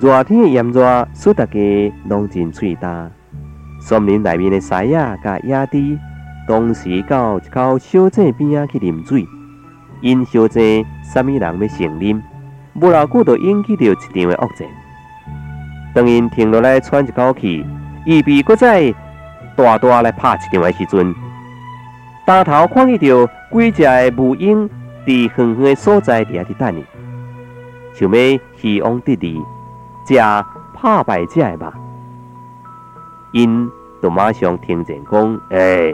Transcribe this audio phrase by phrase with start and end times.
[0.00, 3.10] 热天的炎热，使大家拢真喙焦。
[3.80, 5.98] 森林内面的狮仔甲野猪，
[6.46, 9.26] 同时到一口小井边仔去啉水。
[10.00, 12.20] 因小井啥物人要先啉，
[12.74, 14.68] 无偌久就引起着一场的恶战。
[15.92, 17.66] 当因停落来喘一口气，
[18.06, 18.94] 预备搁再
[19.56, 21.12] 大大来拍一场的时阵，
[22.24, 24.70] 大头看见着几只的母鹰
[25.04, 26.84] 伫远远的所在伫遐伫等伊，
[27.94, 29.42] 想要希望得利。
[30.08, 31.72] 食拍败者的肉，
[33.32, 33.70] 因
[34.00, 35.92] 就马上听见讲：“哎，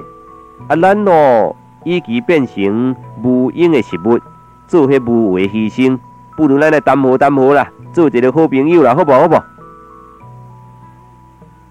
[0.68, 4.20] 啊，咱咯已经变成无用的食物，
[4.68, 5.98] 做迄无谓牺牲，
[6.36, 9.22] 不如咱来谈和谈和啦，做一个好朋友啦，好不好？
[9.22, 9.42] 好不？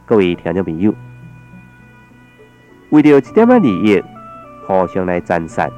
[0.05, 0.93] 各位听众朋友，
[2.89, 4.03] 为着一点仔利益，
[4.67, 5.69] 互相来战杀，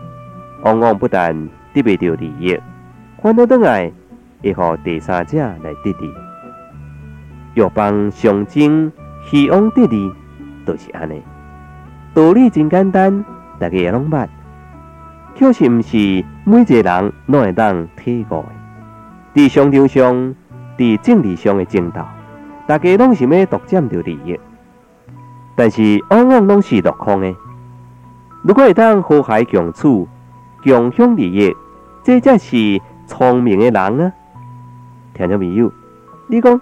[0.63, 2.59] 往往不但得不到利益，
[3.21, 3.91] 反倒等来
[4.41, 6.11] 会互第三者来得利。
[7.56, 8.92] 药方象征
[9.30, 10.11] 希望得利，
[10.66, 11.22] 就是安尼。
[12.14, 13.25] 道理真简单，
[13.58, 14.28] 大家也拢捌，
[15.39, 15.98] 可是毋是
[16.45, 19.42] 每一个人拢会当体悟的。
[19.42, 20.36] 伫商场上，
[20.78, 22.02] 伫政治上的争斗，
[22.67, 24.39] 大家拢想要独占着利益，
[25.55, 27.33] 但是往往拢是落空的。
[28.43, 30.08] 如果会当和谐共处，
[30.64, 31.55] 共享利益，
[32.04, 34.11] 这才是聪明的人啊！
[35.14, 35.72] 听众朋友，
[36.27, 36.61] 你讲？